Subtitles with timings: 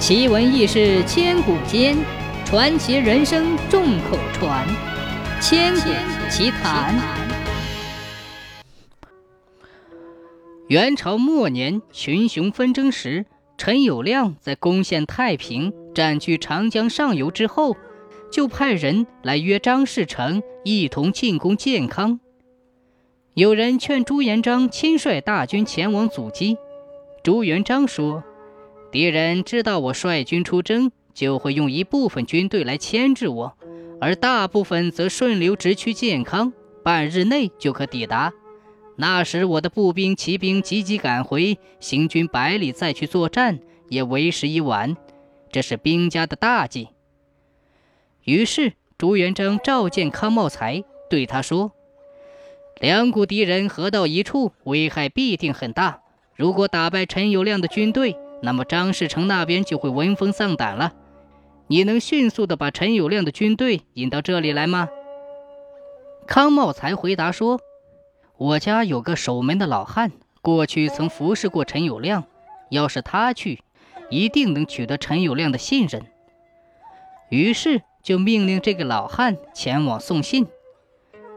[0.00, 1.94] 奇闻异事千古间，
[2.46, 4.66] 传奇人生众口传。
[5.42, 5.90] 千古
[6.30, 6.98] 奇谈。
[10.68, 13.26] 元朝末年，群雄纷争时，
[13.58, 17.76] 陈友谅在攻陷太平、占据长江上游之后，
[18.32, 22.18] 就派人来约张士诚一同进攻建康。
[23.34, 26.56] 有人劝朱元璋亲率大军前往阻击，
[27.22, 28.24] 朱元璋说。
[28.90, 33.56] 敌人知道我率军出征，就会用一部分军队来牵制我，
[34.00, 36.52] 而大部分则顺流直趋健康，
[36.82, 38.32] 半日内就可抵达。
[38.96, 44.96] 那时我的步兵、骑兵急急赶回，行军百里再去作战，也为时已晚。
[45.52, 46.88] 这是兵家的大忌。
[48.24, 51.72] 于是朱元璋召见康茂才，对他说
[52.80, 56.00] ：“两股敌人合到一处，危害必定很大。
[56.36, 60.92] 如果打败陈友谅的军队，”那么张士诚那边就会闻风丧胆了。
[61.66, 64.88] 你能迅速的把陈友谅的军队引到这里来吗？
[66.26, 67.60] 康茂才回答说
[68.38, 70.10] ：“我家有个守门的老汉，
[70.42, 72.24] 过去曾服侍过陈友谅，
[72.70, 73.62] 要是他去，
[74.08, 76.06] 一定能取得陈友谅的信任。”
[77.30, 80.48] 于是就命令这个老汉前往送信。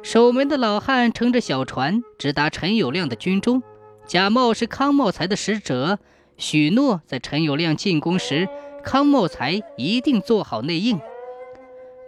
[0.01, 3.61] 守门的老汉乘着小船直达陈友谅的军中，
[4.05, 5.99] 假冒是康茂才的使者。
[6.44, 8.49] 许诺在陈友谅进宫时，
[8.83, 11.00] 康茂才一定做好内应。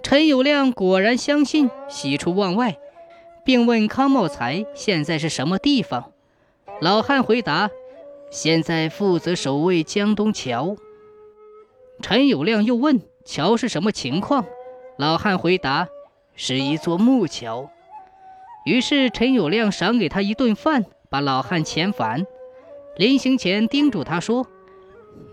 [0.03, 2.77] 陈友谅果然相信，喜出望外，
[3.45, 6.11] 并问康茂才现在是什么地方。
[6.81, 7.69] 老汉回答
[8.29, 10.75] ：“现在负责守卫江东桥。”
[12.03, 14.45] 陈友谅又问：“桥是什么情况？”
[14.99, 15.87] 老汉回答
[16.35, 17.69] ：“是一座木桥。”
[18.67, 22.27] 于是陈友谅赏给他一顿饭，把老汉遣返。
[22.97, 24.47] 临行前叮嘱他说：“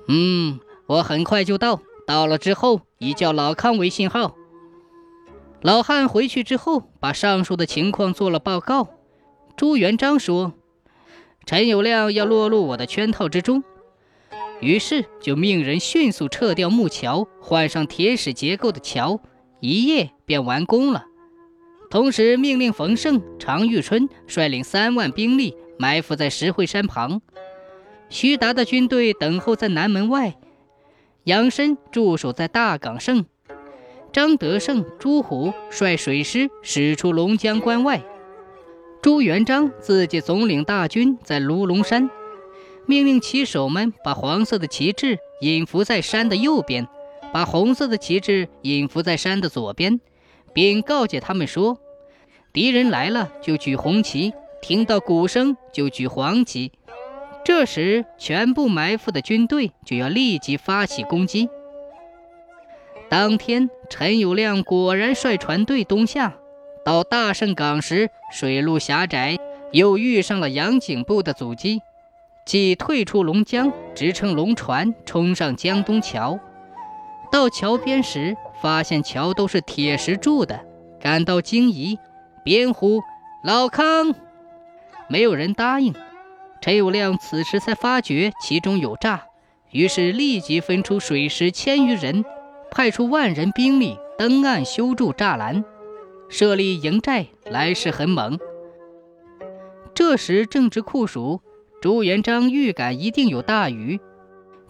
[0.08, 4.34] 嗯，我很快就到，到了之后以叫老康为信号。”
[5.62, 8.88] 老汉回去之后，把上述的情况做了报告。
[9.56, 10.54] 朱元璋说
[11.46, 13.62] ：“陈友谅要落入我的圈套之中。”
[14.60, 19.20] 于是就命人迅速撤掉木桥，换上铁矢结构的桥，
[19.60, 21.06] 一夜便完工了。
[21.90, 27.20] 同时命令冯胜、常遇春率领三万兵力埋伏在石会山旁。
[28.12, 30.36] 徐达的军队等候在南门外，
[31.24, 33.24] 杨申驻守在大港胜，
[34.12, 38.02] 张德胜、朱虎率水师驶出龙江关外。
[39.00, 42.10] 朱元璋自己总领大军在卢龙山，
[42.84, 46.86] 命令骑手们把黄色的旗帜引伏在山的右边，
[47.32, 49.98] 把红色的旗帜引伏在山的左边，
[50.52, 51.78] 并告诫他们说：
[52.52, 56.72] 敌人来了就举红旗，听到鼓声就举黄旗。
[57.44, 61.48] 这时，全部埋伏的军队就要立即发起攻击。
[63.08, 66.34] 当天，陈友谅果然率船队东下，
[66.84, 69.36] 到大胜港时，水路狭窄，
[69.72, 71.82] 又遇上了杨景部的阻击，
[72.46, 76.38] 即退出龙江，直乘龙船冲上江东桥。
[77.30, 80.60] 到桥边时，发现桥都是铁石筑的，
[81.00, 81.98] 感到惊疑，
[82.44, 83.00] 边呼
[83.42, 84.14] ：“老康！”
[85.08, 85.92] 没有人答应。
[86.62, 89.24] 陈友谅此时才发觉其中有诈，
[89.72, 92.24] 于是立即分出水师千余人，
[92.70, 95.64] 派出万人兵力登岸修筑栅栏，
[96.28, 98.38] 设立营寨，来势很猛。
[99.92, 101.40] 这时正值酷暑，
[101.80, 103.98] 朱元璋预感一定有大雨，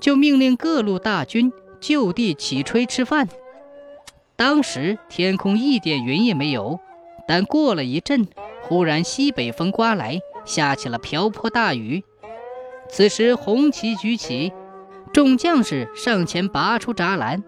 [0.00, 3.28] 就命令各路大军就地起炊吃饭。
[4.34, 6.80] 当时天空一点云也没有，
[7.28, 8.26] 但过了一阵，
[8.62, 10.18] 忽然西北风刮来。
[10.44, 12.04] 下起了瓢泼大雨。
[12.88, 14.52] 此时红旗举起，
[15.12, 17.42] 众将士上前拔出栅栏。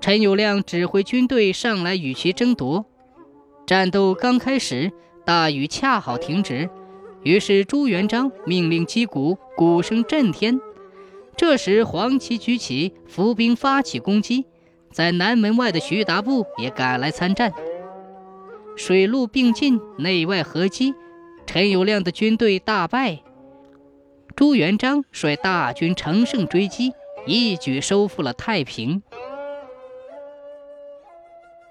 [0.00, 2.86] 陈友谅指挥军队上来与其争夺。
[3.66, 4.90] 战斗刚开始，
[5.24, 6.68] 大雨恰好停止，
[7.22, 10.60] 于是朱元璋命令击鼓，鼓声震天。
[11.36, 14.44] 这时黄旗举起，伏兵发起攻击，
[14.92, 17.52] 在南门外的徐达部也赶来参战。
[18.76, 20.94] 水陆并进，内外合击。
[21.52, 23.24] 陈友谅的军队大败，
[24.36, 26.92] 朱元璋率大军乘胜追击，
[27.26, 29.02] 一举收复了太平。